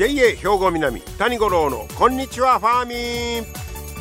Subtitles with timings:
[0.00, 3.44] JA 兵庫南谷五郎のこんにちはファーミン。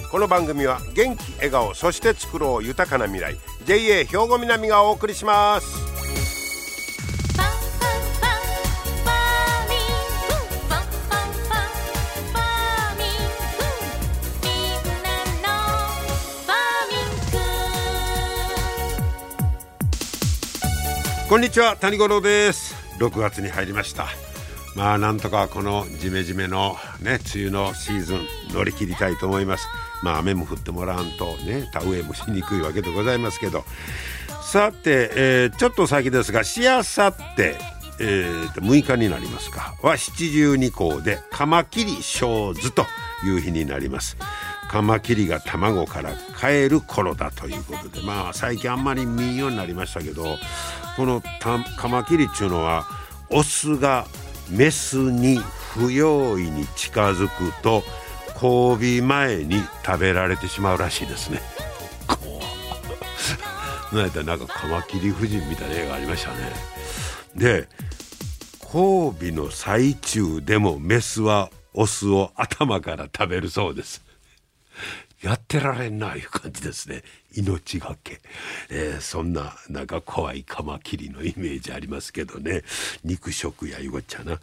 [0.10, 3.36] この番組は元気笑顔そして作ろう豊かな未来
[3.66, 5.68] JA 兵庫南がお送りします。
[21.28, 24.08] こんにちは谷五郎です6月に入りました
[24.80, 29.68] まあなんとかこのジメジメのね梅雨のシーズン乗り切りたいと思います。
[30.02, 33.66] まあ雨も降ってもらわんとね田植えもしにくいわけでございますけど。
[34.42, 37.58] さて、えー、ちょっと先ですがしあさって
[38.00, 39.76] えー、と6日になりますか。
[39.84, 42.86] は七十二校でカマキリ小図と
[43.26, 44.16] いう日になります。
[44.70, 48.02] カマキリが卵から帰る頃だということで。
[48.06, 50.38] まあ最近あんまり見んようになりましたけど
[50.96, 51.22] この
[51.78, 52.86] カマキリっちゅうのは
[53.30, 54.06] オスが
[54.50, 55.38] メスに
[55.74, 57.84] 不用意に近づくと
[58.42, 61.42] 交尾前に食べられてしまうらしいですね。
[63.92, 66.38] なんやったらなんかカマキリ夫人みたいな絵がありましたね。
[67.36, 67.68] で
[68.64, 74.04] 交尾の最中でもメスはオスを頭から食べるそうです。
[75.22, 77.04] やってられんないう感じですね。
[77.36, 78.22] 命がけ、
[78.70, 82.64] えー、そんななんか怖いカマキリのイメージありますけどね。
[83.04, 84.40] 肉食やいうごっちゃな。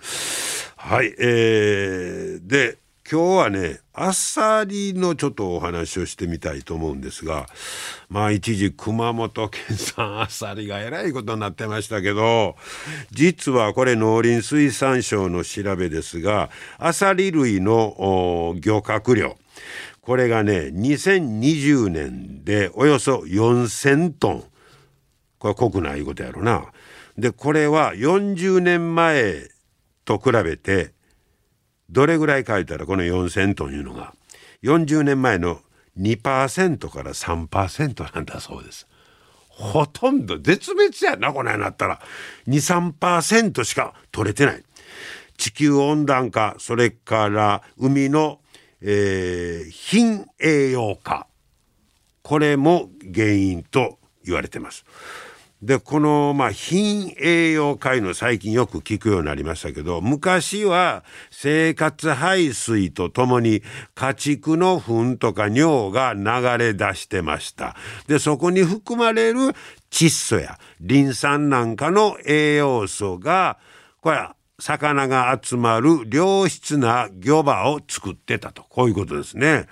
[0.77, 7.47] はいえー、で今日はねあさりのちょっとお話をしてみたいと思うんですが
[8.09, 12.57] まあ一時熊本県産あさりがえらいことになってましたけど
[13.13, 19.37] 実はこれ農林水産省の調べですがあさり類の漁獲量。
[20.07, 24.45] これがね2020年でおよそ4,000トン
[25.41, 26.65] これは国内いうことやろな。
[27.19, 29.49] でこれは40年前
[30.05, 30.93] と比べて
[31.91, 34.15] どれぐらい書いたらこの4,000トンいうのが
[34.63, 35.61] 40年前の
[35.99, 38.87] 2%から3%なんだそうです。
[39.49, 42.01] ほとんど絶滅やなこのようになったら
[42.47, 44.63] 23%しか取れてない。
[45.37, 48.39] 地球温暖化それから海の
[48.83, 51.27] えー、貧栄養化
[52.23, 54.85] これも原因と言われてます。
[55.63, 63.63] でこの、まあ、貧栄養化の最近よく聞くようになりましたけど昔は生活排水とともに
[63.95, 67.75] 家畜の糞とか尿が流れ出してました。
[68.07, 69.55] でそこに含まれる
[69.91, 73.59] 窒素やリン酸なんかの栄養素が
[74.03, 79.67] これは魚が集まる良質な漁場を作ってたとこういうことですね。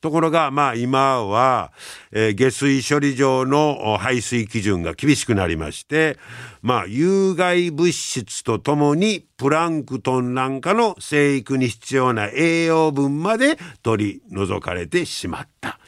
[0.00, 1.72] ところがまあ今は、
[2.10, 6.18] えー、下水処理場の排水基準が厳しくなりまして
[6.62, 15.78] まあ有害物質とともにプランクトンなんかの生育に必要な栄養分まで取り除かれてしまった。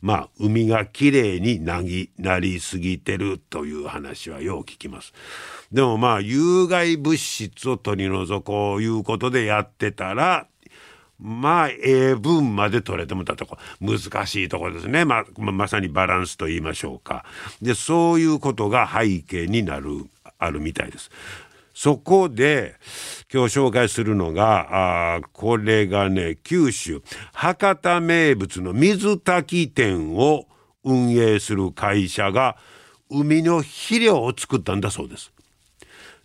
[0.00, 5.12] まあ海がきれいになぎなりすぎてるという話はよう聞きます。
[5.72, 10.46] でもまあ有害物質を取り除こういうことでやってたら
[11.20, 17.24] まあええ分まで取れてもたとこ難しいとこですね、まあ、まさにバランスと言いましょうか
[17.60, 20.06] でそういうことが背景になる
[20.38, 21.10] あるみたいです。
[21.82, 22.74] そこで
[23.32, 27.00] 今日紹介するのがあこれがね九州
[27.32, 30.44] 博多名物の水炊き店を
[30.84, 32.58] 運営する会社が
[33.08, 35.32] 海の肥料を作ったんだそうです。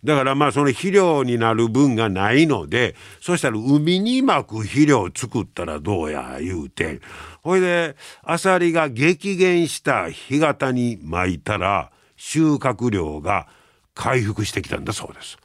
[0.04, 7.00] だからまあその肥料になる分がないのでそしたら海にまく肥料を作ったらどうや言うて
[7.42, 13.48] ほいでアサリが激減した干潟にまいたら収穫量が
[13.94, 15.38] 回復してきたんだそうです。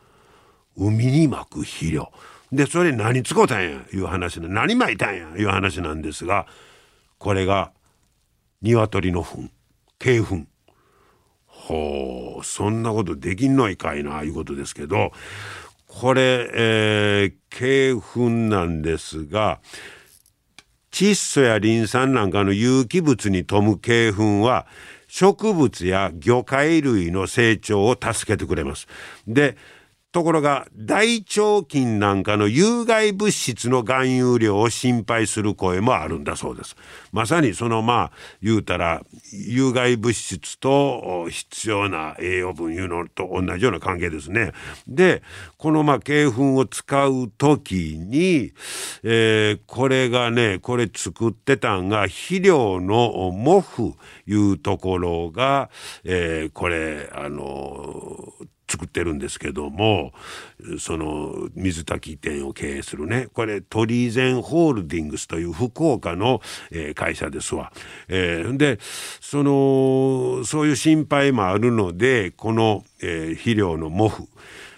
[0.84, 2.12] 海にまく肥料。
[2.52, 3.82] でそれ何使うたんや？
[3.94, 5.30] いう話で何まいたんや？
[5.38, 6.48] いう話なんですが
[7.18, 7.72] これが
[8.62, 9.50] 鶏の糞
[10.04, 10.48] 鶏糞。
[11.46, 15.12] ほうそんなことできんのいかいないうことですけど
[15.88, 17.34] これ、えー、
[17.94, 19.60] 鶏糞なんですが
[20.92, 24.66] 窒素やリン酸なんかの有機物に富む鶏糞は
[25.08, 28.88] 植物や魚介類の成長を助けてくれます。
[29.28, 29.56] で
[30.12, 36.76] ところが大腸菌なんかの有害物質の含有量を心配する声もあるんだそうです。
[37.14, 38.12] まさにそのまあ
[38.42, 44.52] 言うたら有害物質と必要な栄養分いうのと同じような関係ですね。
[44.86, 45.24] で
[45.58, 48.52] このまあ鶏粉を使う時に、
[49.04, 53.94] えー、これがねこれ作ってたんが肥料のモフ
[54.28, 55.70] いうところが、
[56.04, 58.34] えー、これあの
[58.72, 60.14] 作ってるんですけども
[60.80, 66.42] その水炊き店を経営するねこれトリーゼンホールディングスという福岡の、
[66.72, 67.74] えー、会社ですわ。
[68.08, 68.80] えー、で
[69.20, 74.28] そのそういう心配もあるのでこの、えー、肥料のモフ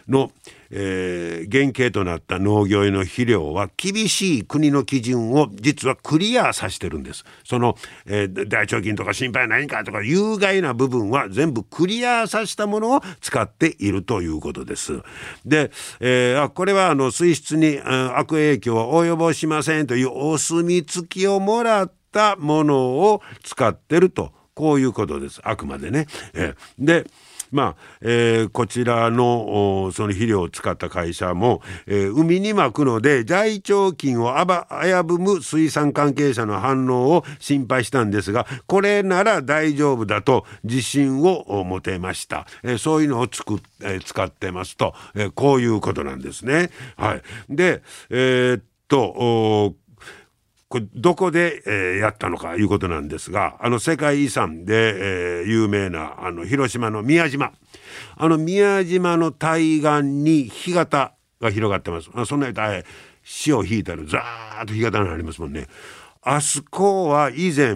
[0.07, 0.31] の、
[0.75, 7.23] えー、原型となった農業への肥料は厳しい国の基準を実はクリアさせてるんです。
[7.43, 7.77] その、
[8.07, 15.03] えー、大腸菌とか心配ないんかとか有害な部分は全部クリアさせたものを使っているということです。
[15.45, 26.07] で、えー、これはあの水質に、悪影響を及ぼしませんというお墨付きをもらったものを使ってるとこういうことですあくまでね。
[26.33, 27.05] えー、で
[27.53, 46.71] まあ、えー、こちらのその肥料を使った会社も、えー、海にまくので大腸菌を危ぶむ水産関係者の反応を心配したんですがこれなら大丈夫だと自信を持てました、えー、そういうのを作っ、え、使ってますと、え、こういうことなんですね。
[46.97, 49.75] はい、でえ、っと
[50.73, 57.51] これどこで、えー、やったのかいうことなんですがあの世界遺産で、えー、有名なあの広島の宮島。
[58.17, 62.09] あの宮島の対岸に干潟が広がってます。
[62.15, 62.83] あそんなに大
[63.21, 65.67] 潮を引いたらザーッと干潟がありますもんね。
[66.23, 67.75] あそこは以前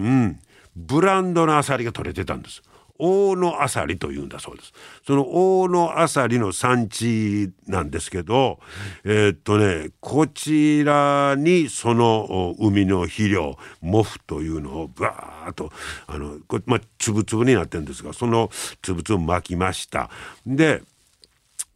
[0.74, 2.64] ブランドのアサリが取れてたんです。
[2.98, 4.72] 大野あさりというんだそうです。
[5.06, 8.58] その大野あさりの産地なんですけど、
[9.04, 15.70] えー、っとね、こちらにその海の肥料、モフというのをバーッと、
[16.06, 18.50] あの、こまあ、つぶつぶになってるんですが、その
[18.82, 20.10] つぶつぶ巻きました。
[20.46, 20.82] で、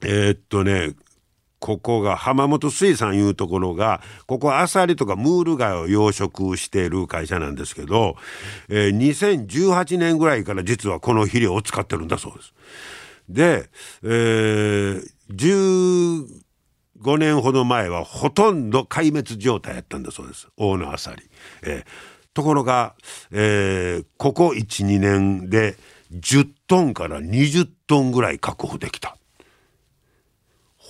[0.03, 0.95] えー、っとね、
[1.63, 8.17] ここが浜本水産いうところがここアサリとかムール貝を養殖している会社なんですけど、
[8.69, 12.53] えー、2018年ぐらいから実はこの肥料を使ってるんだそうです。
[13.29, 13.71] で、
[14.03, 15.09] えー、
[17.05, 21.23] 15年ほど前はほとんど壊滅状態やったんだそうです大野アサリ。
[21.63, 21.85] えー、
[22.35, 22.97] ところが、
[23.31, 25.77] えー、ここ12年で
[26.13, 29.17] 10トンから20トンぐらい確保できた。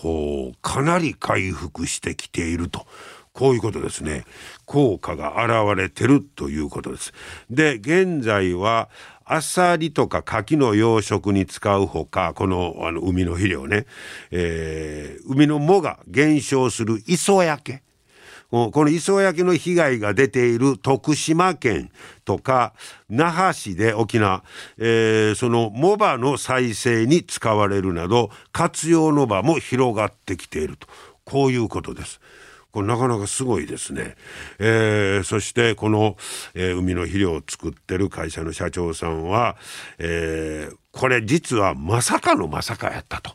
[0.02, 2.86] ほうかなり回復してきていると。
[3.32, 4.24] こういうことですね。
[4.66, 7.12] 効果が現れてるということです。
[7.48, 8.90] で現在は
[9.24, 13.86] アサリとか牡蠣の養殖に使うほかこのあの海の肥料ね、
[14.32, 17.82] えー、海の藻が減少する磯焼け。
[18.52, 21.90] この磯焼けの被害が出ている徳島県
[22.26, 22.74] とか
[23.08, 24.44] 那覇市で沖縄、
[24.76, 30.86] えー、その藻場の再生に使われるなど活用の場も広がってきていると
[31.24, 32.20] こういうことです。
[32.72, 34.16] これなかなかすごいですね。
[34.58, 36.16] えー、そしてこの、
[36.54, 39.56] えー、海の肥料を作ってる会社の社長さんは、
[39.98, 43.32] えー、これ実はまさかのまさかやったと。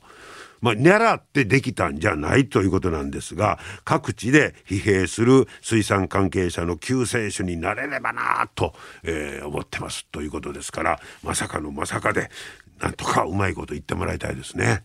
[0.61, 8.73] まあ、狙ってできたんじゃないということなんですが各地で疲弊する水産関係者の救世主になれればなと、
[9.03, 12.29] えー、思ってますということですからまさかのまさかで
[12.79, 14.83] なんとかうまいこと言ってもらいたいですね。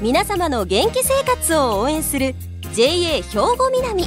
[0.00, 2.36] 皆様の元気生活を応援する
[2.72, 4.04] JA 兵庫南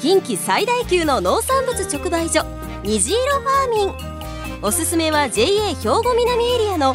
[0.00, 2.42] 近畿最大級の農産物直売所
[2.82, 6.94] 虹色ファーミンおすすめは JA 兵庫南エリアの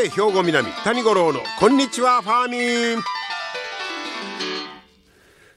[0.00, 3.02] JA 兵庫南谷五郎のこんにちはファーミン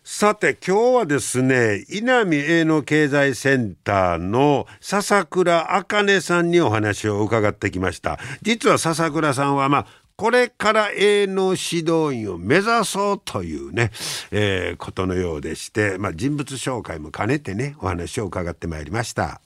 [0.04, 13.92] さて今日はですね稲見営農経済センターの笹倉茜さんにお話を伺ってきました実は笹倉さんはまあこれから営農指導員を目指そうというね、
[14.32, 19.42] えー、ことのようでして、まあ、人物紹介も兼ねてねお話を伺ってまいりました。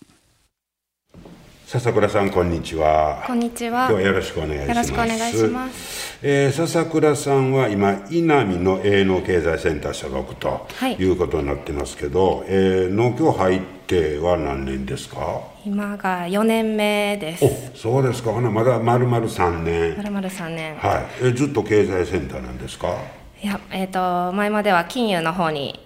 [1.69, 3.25] 笹倉さんこんにちは。
[3.27, 3.88] こんにちは。
[3.89, 4.69] 今日はよろしくお願いします。
[4.69, 6.17] よろしくお願いします。
[6.24, 10.65] えー、笹倉さんは今稲見の営農経済センター所属と
[10.97, 15.41] いうことになってますけど、はい、えー、農協入っては何年ですか？
[15.65, 17.43] 今が4年目です。
[17.43, 18.31] お、そうですか。
[18.31, 19.97] ほなまだ丸々3年。
[19.97, 20.75] 丸々3年。
[20.77, 21.05] はい。
[21.19, 22.95] えー、ずっと経済センターなんですか？
[23.43, 25.77] いや、えっ、ー、と前までは金融の方に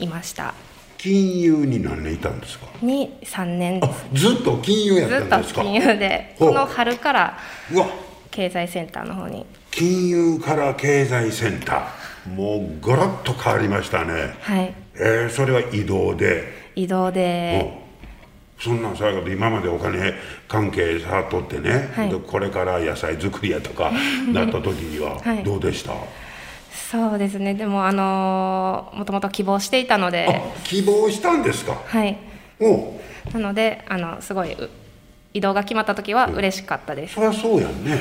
[0.00, 0.54] いました。
[1.04, 2.64] 金融に何年いたんですか？
[2.80, 4.06] に3年です。
[4.14, 5.62] ずっと金融やったんですか？
[5.62, 7.38] ずっと金融でこの春から
[8.30, 9.44] 経済センターの方に。
[9.70, 12.34] 金融から経済センター。
[12.34, 14.34] もうゴロッと変わりましたね。
[14.40, 14.74] はい。
[14.94, 16.70] えー、それは移動で？
[16.74, 17.82] 移動で。
[18.58, 20.14] そんなんさ今までお金
[20.48, 22.08] 関係さっとってね、はい。
[22.08, 23.92] でこれから野菜作りやとか
[24.32, 25.44] なった時にははい。
[25.44, 25.92] どうでした、
[26.90, 27.54] そうですね。
[27.54, 30.26] でもあのもともと希望していたので。
[30.28, 31.80] あ希望したんですか？
[31.86, 32.16] はい。
[32.60, 33.00] お
[33.32, 34.68] なのであのすごいう
[35.32, 37.14] 移動が決まった時は嬉しかったです。
[37.14, 37.98] そりゃそうやんね。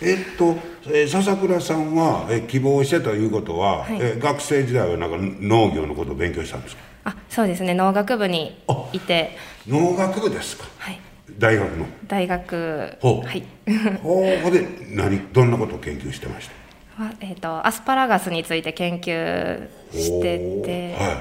[0.00, 3.98] ええっと、えー笹倉さんは、え希望してということは、はい。
[4.00, 6.82] え学生時代はなんか農業のことを勉強したんですか？
[7.04, 7.74] あそうですね。
[7.74, 8.58] 農学部に
[8.92, 9.36] いて。
[9.68, 10.64] 農学部ですか？
[10.78, 10.98] はい。
[11.38, 11.86] 大学の。
[12.06, 13.42] 大学はい。
[14.02, 14.24] ほう。
[14.50, 16.59] で何どんなことを研究してました？
[17.00, 21.14] はえー、とアスパラガスについて研究してて、はい。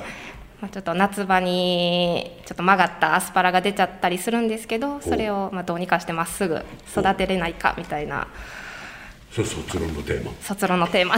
[0.62, 8.27] まあ、ちょっと夏場にちょっと曲がったアスパラが出ちゃったりするんですけどそれをまあどうにかしてまっすぐ育てれないかみたいな。
[9.31, 10.31] それ卒論のテーマ。
[10.41, 11.15] 卒論のテーマ。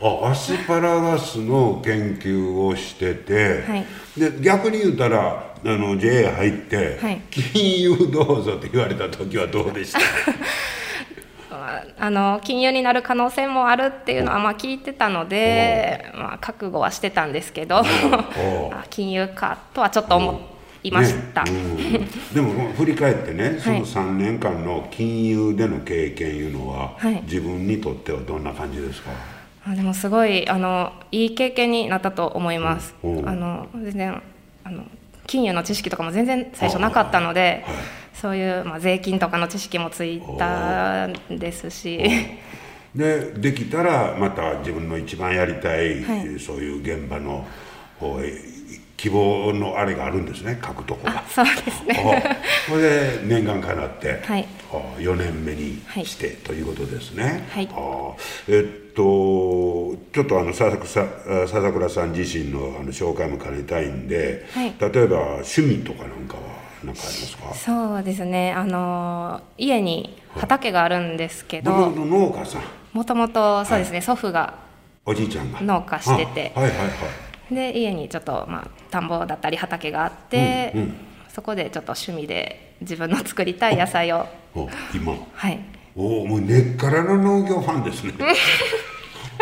[0.00, 3.86] あアスパラガスの研究をしてて、はい。
[4.20, 7.22] で逆に言うたらあの JA 入って、はい。
[7.30, 9.98] 金融どうぞって言われた時はどうでした？
[11.98, 17.82] あの金融になる可能性もあるっていうのはまあ聞いてたので、まあ、覚悟はしてたんですけど
[18.90, 20.40] 金融かとはちょっと思
[20.82, 22.34] いました、ねうん。
[22.34, 23.80] でも振り返ってねそはい。
[23.80, 27.22] の3年間の金融での経験いうのは、はい。
[27.24, 29.10] 自分にとってはどんな感じですか？
[29.66, 32.94] あでもすごいあのいい経験になったと思います。
[33.02, 34.22] あの全然
[34.64, 34.84] あの
[35.26, 37.74] 金融の知識とかも全然最初なかったので、はい
[38.20, 42.00] そういう、まあ、税金とかの知識もついたんですし、
[42.94, 46.40] でできたらまた自分の一番やりたい、はい。
[46.40, 47.46] そういう現場の
[48.96, 51.18] 希望のあれがあるんですね書くとこが。
[51.20, 51.24] あ。
[51.28, 51.94] そうですね。
[51.96, 54.48] あそれで念願かなって、はい。
[54.72, 56.06] あ4年目にはい。
[56.06, 57.46] して、ということですね。
[57.50, 57.68] はい。
[57.70, 58.16] あ
[58.48, 61.08] えっとちょっとあの笹倉さん
[61.46, 64.74] 笹倉さん自身のあの紹介も兼ねたいんで、はい。
[64.80, 66.57] 例えば趣味とかなんかは？
[66.84, 67.54] 何かありますか？
[67.54, 68.52] そうですね。
[68.52, 72.62] あの家に畑があるんですけど、もともと農家さん？
[72.92, 74.54] もともとそうですね、祖父が
[75.04, 75.60] おじいちゃんが？
[75.60, 76.52] 農家してて。
[76.54, 76.84] あはいはいは
[77.50, 77.54] い。
[77.54, 80.94] で家にちょっとまあ田んぼだったり畑があって、うんうん。
[81.28, 85.14] そこでちょっと趣味で自分の作りたい野菜をお今。
[85.32, 85.60] はい。
[85.96, 88.12] おおもう根っからの農業ファンですね。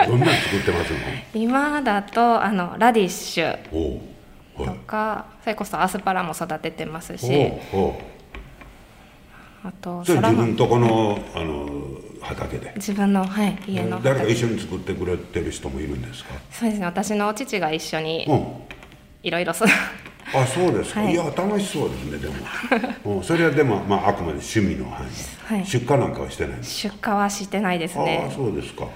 [0.07, 0.99] どんなん作ってますの？
[1.35, 3.59] 今だとあのラディッシュ
[4.57, 7.53] とかそれこそアスパラも育ててますし
[9.65, 11.69] あとそれ自分とこのあの
[12.21, 12.73] 畑で？
[12.77, 16.35] 自分の、はい、家の畑誰か一緒に作ってくれてる人もいるんですか？
[16.51, 16.87] そうですね。
[16.87, 18.47] 私の父が一緒にうん。
[19.23, 21.13] いろいろそあそうですか、はい。
[21.13, 22.35] い、や楽しそうですねでも、
[23.19, 25.67] うん、それはでも、まあ、あくまで趣味の範囲、はい。
[25.67, 28.87] 出荷なんかはしてない出荷はしてないですああねそうですか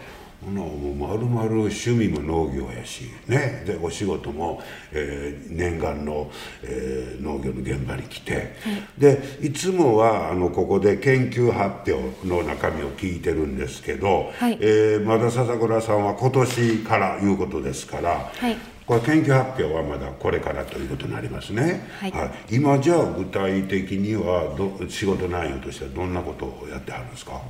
[0.45, 3.63] ほなもうまるまる趣味も農業やしね。
[3.67, 6.31] でお仕事も、えー念願の、
[6.63, 8.55] えー農業の現場に来て、
[8.97, 14.59] でいつもはあのここで研究発表の中身を聞いてるんですけど、はい。
[14.61, 18.57] えーまだ笹倉さんは今年からいうことですから、はい。
[18.87, 21.87] これ研究発表はまだこれからということになりますね。
[22.01, 22.13] はい。
[22.51, 27.41] 今じゃあ具体的にはど仕事内容としてはどんなことをやってはるんですか？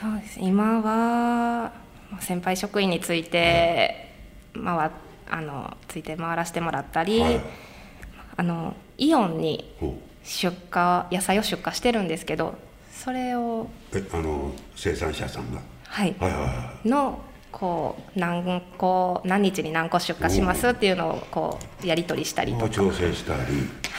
[0.00, 0.40] そうです。
[0.40, 1.72] 今は
[2.20, 4.12] 先輩職員について
[4.54, 4.90] 回
[5.30, 7.40] あのついて回らせてもらったり、はい。
[8.36, 9.76] あのイオンに
[10.24, 12.54] 出荷野菜を出荷してるんですけど
[12.92, 15.60] それをえあの生産者さんが？
[15.84, 16.14] はい。
[16.18, 16.88] はいはいはい。
[16.88, 17.20] の
[17.52, 22.68] こう何個何日に何個出荷しますっていうのをこうやり取りしたりとか。
[22.70, 23.40] 調整したり、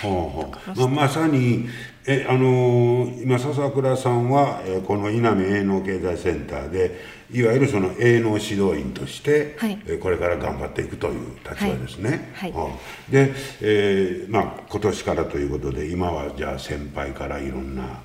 [0.01, 0.12] ほう
[0.44, 0.80] ほう。
[0.89, 1.68] まあ、まさに
[2.08, 9.79] え、あのー今笹倉さんは、えーこの稲見営農経済センターでいわゆるその営農指導員として、はい。
[9.85, 12.31] えーこれから頑張っていくという立場ですね。
[12.35, 12.51] はい。
[12.51, 18.00] はあで、えーまあ、今年からということで今はじゃあ先輩からいろんな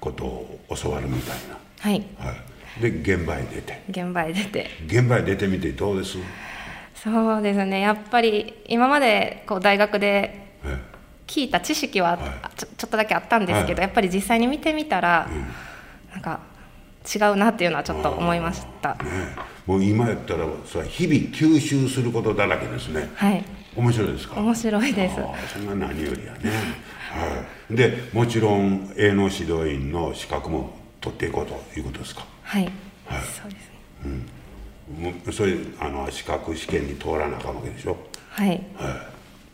[0.00, 1.36] ことを教わるみたい
[1.80, 2.06] はい。
[2.18, 2.34] な、は
[2.78, 3.82] い、で現場へ出て。
[3.88, 4.66] 現場へ出て。
[4.86, 6.18] 現場へ出てみてどうです？
[6.94, 7.80] そうですね。
[7.80, 10.78] やっぱり今までこう大学でえ
[11.26, 12.20] 聞いた知識ははい。
[12.42, 13.82] あちょっとだけあったんですけど、はい。
[13.82, 15.28] やっぱり実際に見てみたら、
[16.12, 16.40] なんか
[17.14, 18.94] 違うなっていうのはちょっと思いました。
[18.96, 19.00] ね
[19.66, 23.10] もう今やったらさ日々吸収することだらけですね。
[23.14, 23.44] はい。
[23.76, 24.40] 面白いですか？
[24.40, 25.16] 面白いです。
[25.52, 26.38] そんな何よりやね、
[27.10, 32.26] はい、でもちろん営農指導員の資格も取っていこうということですか？
[32.42, 32.72] はい、はい。
[33.22, 33.70] そうです
[34.04, 34.38] ね。
[34.98, 37.96] もうそれあの資格試験に通らなあかんわけでしょ、
[38.30, 38.48] はい。
[38.48, 38.58] はい、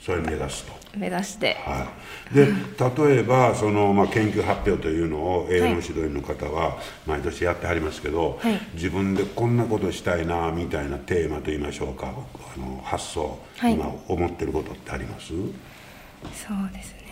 [0.01, 0.84] それ目指すと。
[0.97, 1.87] 目指して、は
[2.33, 12.09] い、で例えばその、まあ、研究発表というのを栄養指導員の方は毎年やってはりますけど、はい、自分でこんなことしたいなみたいなテーマといいましょうか
[12.57, 15.29] あの発想、はい、今思ってることってあります？
[15.29, 17.05] そうですね。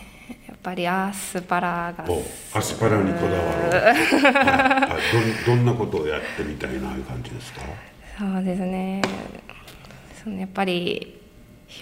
[0.47, 2.57] やっぱりアスパラガス。
[2.57, 3.69] アスパラにこだわる。
[4.89, 4.97] は
[5.43, 7.61] い、どんなことをやってみたいないう感じですか？
[8.17, 9.01] そうですね。
[10.23, 11.19] そのやっぱり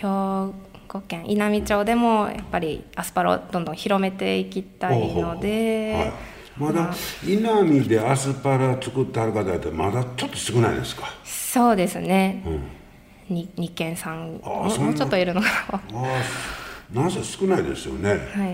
[0.03, 0.53] 表
[0.91, 6.12] 5軒稲美町でもやっぱりアスパラをどんどん広めていきたいので。
[6.57, 6.93] まだ
[7.25, 11.07] 稲美でアスパラ作ってある方ってまだちょっと少ないですか？
[11.24, 12.43] そうですね、
[13.29, 18.10] うん、2, 2軒3軒もうちょっといるのかなあなん少ないですよね、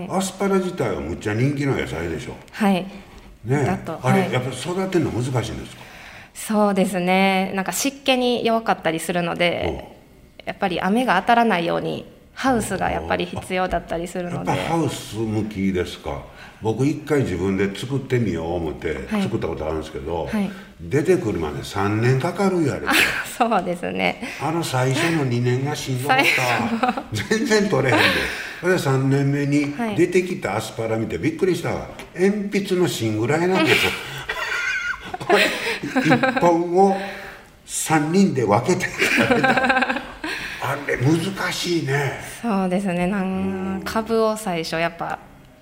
[0.08, 2.34] はい、アスパラ自体はむっちゃ人気の野菜でしょ。
[2.52, 2.86] はい。
[3.44, 5.82] ねだと、はい、あれ、やっぱり育てるの難しいんですか？
[6.32, 7.52] そうですね。
[7.56, 9.98] なんか湿気に弱かったりするので
[10.46, 12.06] やっぱり雨が当たらないように
[12.38, 14.46] ハウスがやっぱり必要だったりするので。
[14.46, 16.22] ぱハウス向きですか。
[16.62, 19.22] 僕一回自分で作ってみよう思ってはい。
[19.22, 20.48] 作ったことあるんですけど、はい。
[20.80, 22.82] 出てくるまで3年かかるやれ。
[23.36, 24.22] そうですね。
[24.40, 26.18] あの最初の2年がしんどかっ
[26.92, 27.02] た。
[27.12, 28.04] 全然取れへんで。
[28.60, 29.96] それで3年目にはい。
[29.96, 31.88] 出てきたアスパラ見てびっくりしたわ。
[32.16, 33.84] 鉛筆の芯ぐらいなんです。
[33.84, 33.92] よ
[35.26, 35.44] これ
[36.02, 36.96] 1本を
[37.66, 39.87] 3人で分けて食べた
[40.68, 42.20] あれ難しいね。
[42.42, 43.06] そうですね。
[43.06, 45.18] なん株を最初やっぱ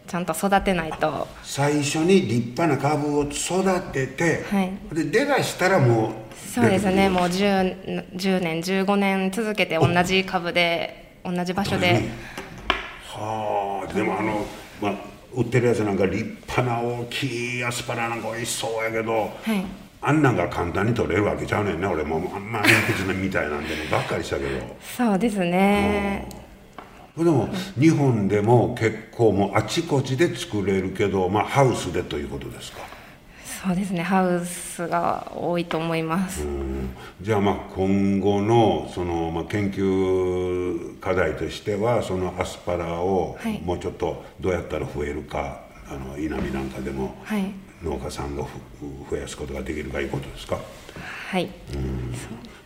[0.08, 1.28] ちゃんと育てないと。
[1.44, 4.72] 最初に立派な株を育てて、はい。
[4.92, 7.08] で出だしたらもうそうですね。
[7.08, 12.02] もうう 10, 10年15年続けて同じ株で同じ場所で。
[13.04, 14.44] はあでもあの、
[14.82, 14.94] まあ、
[15.32, 24.76] 売ってるやつなんか立派な大きいアスパラなんか美味しそうやけど、はいあんなんが簡単に取れるわけちゃうねんね俺もあんま鉛筆みたいなんでもばっかりしたけど。
[24.96, 26.28] そうですね。
[27.16, 27.48] でも
[27.80, 32.80] 日本でも結構もうあちこちで作れるけど、まあ、ハウスでということですか。
[33.44, 34.02] そうですね。
[34.02, 36.90] ハウスが多いと思います、うん。
[37.22, 43.60] じゃあまあ今後のそのまあ研究課題としてはそのアスパラをはい。
[43.62, 47.16] もうちょっとどうやったら増えるか、あの稲見なんかでも。
[47.24, 47.50] はい
[47.86, 48.50] 農家さんがふ
[49.10, 50.58] 増やすことができるかいうことですか。
[51.30, 51.48] はい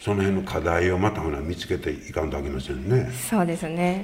[0.00, 4.02] その辺の課題をまたほな見つけていかんとあきませんね、そうですね、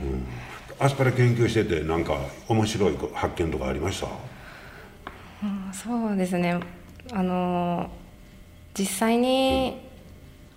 [0.78, 4.08] アスパラ研究しててなんか面白い発見とかありました？
[5.42, 6.60] うんそうですね。
[7.12, 7.90] あの
[8.78, 9.80] 実際に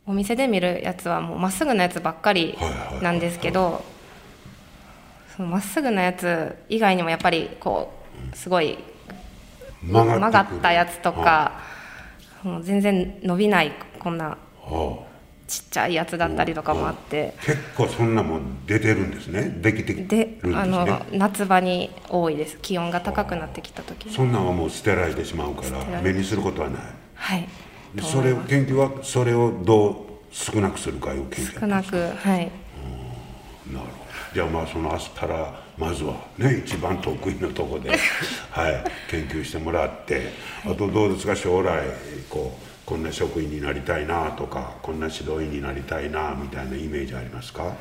[0.06, 2.58] お店で見るやつはもうまっすぐなやつばっかり
[3.02, 3.82] なんですけど
[5.38, 7.94] そのまっすぐなやつ以外にもやっぱりこ
[8.34, 8.78] うすごい
[9.82, 11.62] 曲が曲がったやつとか
[12.44, 15.10] もう全然伸びないこんなは
[15.50, 17.34] ちっちゃいやつだったりとかもあって。
[17.40, 19.50] あ、結構そんなもん出てるんですね。
[19.62, 20.42] できてるんですね。
[20.42, 22.60] であの夏場に多いです。
[22.62, 24.14] 気温が高くなってきた時に。
[24.14, 26.82] そんなんはもう捨てられてしまうから目にすることはない。
[27.16, 27.50] はい。
[27.96, 29.96] でそれを研究はそれをどう
[30.32, 32.52] 少なくするかいう研究少なくはい。
[33.74, 33.99] なるほど
[34.34, 37.90] じゃあまあそのアスパラまずはね一番得意のとこで、
[38.52, 40.32] はい、研究してもらって
[40.66, 41.84] あとどうですか将来
[42.30, 47.74] こうこんな職員になりたいなとかこんな指導員になりたいなみたいなイメージありますか？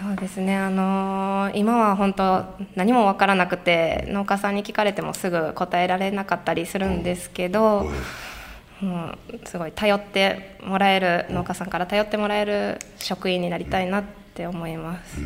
[0.00, 0.56] そうですね。
[0.56, 2.44] あのー今は本当
[2.76, 7.90] 何も分からなくて農家さんに聞かれてもすぐ答えられなかったりするんですけど、
[8.80, 15.16] もうすごい頼ってもらえる農家さんから頼ってもらえる職員になりたいなって思います、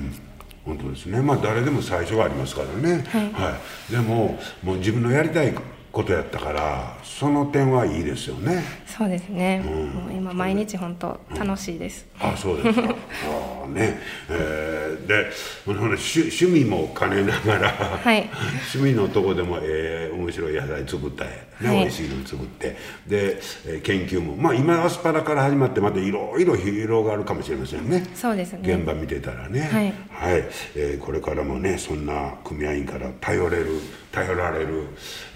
[0.65, 1.21] 本当ですね。
[1.21, 3.93] まあ誰でも最初はありますからね、はい。
[3.93, 5.53] でももう自分のやりたい
[5.93, 8.65] ことやったからその点はいいですよね。
[8.87, 12.89] そうですね、もう今毎日本当楽しいです、あそうですか。
[12.91, 13.99] ああね。
[14.31, 15.31] えーで
[15.67, 18.29] 趣趣味も兼ねながら、はい。
[18.75, 21.79] 趣味のとこでも、えー面白い野菜作ったり、ねはい。
[21.81, 22.77] 美味しいの作って
[23.07, 28.05] で、えー研究もまあ今アスパラから始まってまたいろいろ広がるかもしれませんね。
[28.15, 28.61] そうですね。
[28.63, 29.69] 現場見てたらね。
[29.73, 29.95] はい。
[30.11, 30.45] はい。
[30.77, 33.81] えーこれからもねそんな組合員から頼れる
[34.13, 34.87] 頼られる、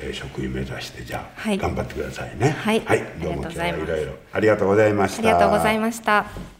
[0.00, 1.58] えー職員目指してじゃあ、はい。
[1.58, 2.50] 頑張ってくださいね。
[2.50, 2.80] はい。
[3.20, 5.18] どうも今日はいろいろありがとうございました。
[5.18, 6.55] ありがとうございました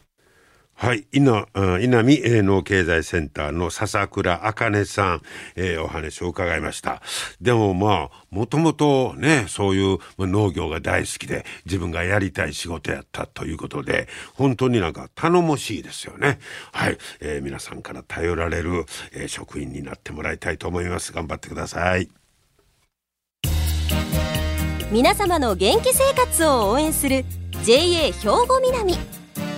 [0.78, 1.46] はい、稲、
[1.80, 5.22] 稲見営農経済センターの笹倉茜さん、
[5.56, 7.00] えーお話を伺いました。
[7.40, 16.38] でもまあ、もともとね、そういうまあ農業が大好きで、自分がやりたい仕事やったということで、本当になんか頼もしいですよね。
[16.72, 21.10] はい、えー皆さんから頼られる、えー職員になってもらいたいと思います。
[21.12, 22.10] 頑張ってください。
[24.92, 27.24] 皆様の元気生活を応援する
[27.64, 28.12] JA 兵
[28.46, 29.15] 庫南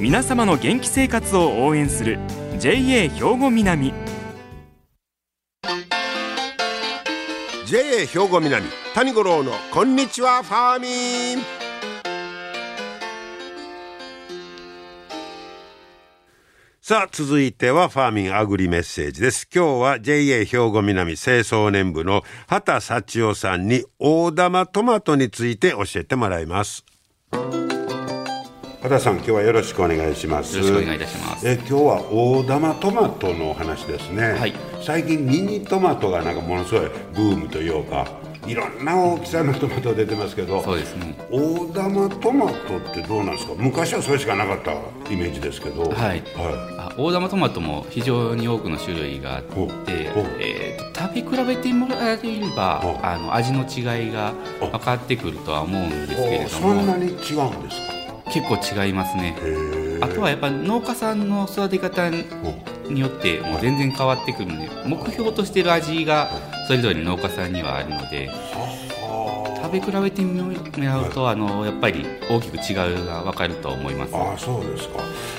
[0.00, 2.18] 皆様の元気生活を応援する
[2.58, 3.92] JA 兵庫南。
[7.66, 11.44] JA 兵庫南谷五郎のこんにちはファーミン。
[16.80, 19.46] さあ続いてはファーミンアグリメッセージです。
[19.54, 26.86] 今日は JA 兵庫南清掃年部の畑幸男さんに大玉トマトについて教えてもらいます。
[28.82, 30.56] 畑さん今日はよろしくお願いします。
[30.56, 31.46] よろしくお願いいたします。
[31.46, 34.54] え今日は大玉トマトのお話ですね、はい。
[34.82, 38.06] 最近ミニトマトがなんかものすごいブームというか
[38.46, 41.14] いろんな大きさのトマト出てますけどそうですね。
[41.30, 43.52] 大玉トマトってどうなんですか？
[43.58, 44.72] 昔はそれしかなかった
[45.12, 45.82] イメージですけど。
[45.82, 46.22] はい。
[46.34, 49.50] はあ大玉トマトも非常に多くの種類があって
[50.38, 57.79] えーと食べ比べてもらえればあの味の違いが分かってくるとは思うんですけれい、どそんなもに違うんですか？
[58.32, 59.36] 結構違いますね。
[60.00, 62.54] あとはやっぱ農家さんの育て方にほ
[62.98, 66.30] よってもう全然変わってくるので目標としてる味が
[66.66, 68.30] それぞれ農家さんにはあるので
[69.62, 74.16] 食べ比べてみらうとあのやっぱり大きく違うが分かると思います。
[74.16, 74.98] ああそうですか。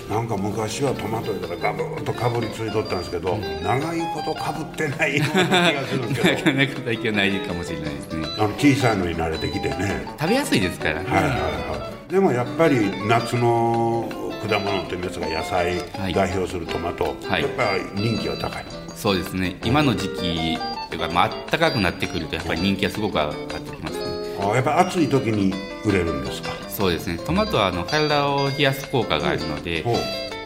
[0.10, 6.36] なんか昔はトマトだからガブッとかぶりついとったんですけど、長いことかぶってないような気がするんですけど。
[6.38, 8.28] なかなか体験ないかもしれないですね。
[8.38, 10.06] あの小さいのに慣れてきてね。
[10.18, 11.81] 食べやすいですからね、はいはいはい
[12.12, 14.10] でもやっぱり夏の
[14.48, 16.14] 果物というやつが野菜はい。
[16.14, 17.44] 代表するトマト、はい。
[17.44, 17.64] やっぱ
[17.96, 18.66] り人気は高い。
[18.96, 19.56] そうですね。
[19.64, 20.58] 今の時期
[20.90, 24.04] というか、まあ暖かくなってくるとやっぱり人気はすごく上がってきますね。
[24.42, 25.54] あやっぱ暑い時に
[25.86, 26.50] 売れるんですか？
[26.70, 27.18] そうですね。
[27.26, 29.96] トマトはあの体を冷やす効果があるのでほう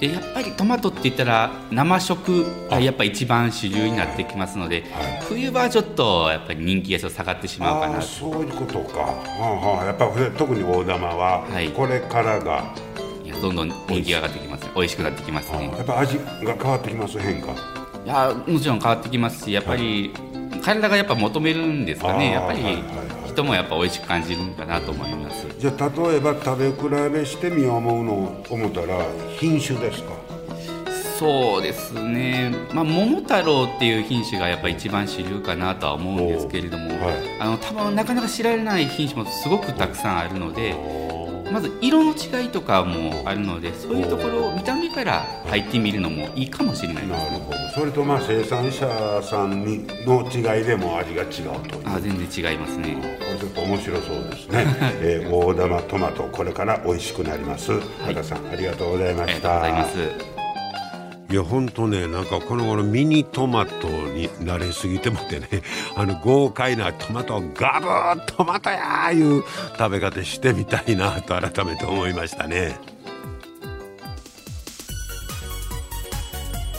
[0.07, 5.21] でやっぱりトマトって言ったら生食がやっぱ一番主流になってきますので、はい。
[5.27, 9.07] 冬場はちょっとやっぱり人気が下がってしまうかああなとそういうことか、は
[9.39, 11.69] あはあ、やっぱ特に大玉ははい。
[11.69, 12.73] これからが、
[13.23, 14.69] いやどんどん人気が上がってきます。
[14.75, 17.19] 美味しくなってきますあねやっぱ味が変わってきます？
[17.19, 17.53] 変化。
[17.53, 20.13] いやもちろん変わってきますしやっぱり
[20.63, 22.31] 体がやっぱ求めるんですかね。
[22.31, 22.83] やっぱりはいはい
[23.35, 25.45] 人もやっぱ美味しく感じるんかなと思います。
[25.59, 29.05] じゃあ例えば食べ比べしてみ思うのを思ったら
[29.37, 30.13] 品種ですか？
[31.19, 37.15] そうですね、まあ、桃太郎っていう品種がやっぱ一番主流かなとは思うんですけれども、はい。
[37.39, 40.73] あの多分なかなか知られない品種もすごくたくさんあるので
[41.51, 47.07] まず色の違いとかもあるのでそういうところを見た目から入ってみるのもいいかもしれない。
[47.07, 47.57] ですなるほど。
[47.73, 51.75] それとまあ生産者さんにの違いでも味が違うと。
[51.77, 52.97] いうあ全然違いますね。
[53.19, 54.65] これちょっと面白そうですね、
[55.01, 57.71] えー大玉トマトこれから美味しくなります。
[58.05, 60.34] 和田さんありがとうございまありがとうしたございます
[61.29, 65.47] いや本当ねなんかこの頃ミニトマトに慣れすぎてもってね
[65.97, 69.43] あの豪快なトマトをガブートマトやーいう
[69.77, 72.95] 食べ方してみたいなと改めて思いましたね。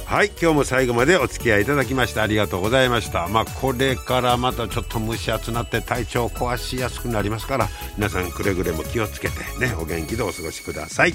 [0.07, 3.27] はい今日も最後までお付き合いいただきましてありがとうございました。
[3.27, 11.15] まあこれからまたちょっと蒸し暑なって体調壊しやすくなりますから皆さんくれぐれも気をつけてねお元気でお過ごしください。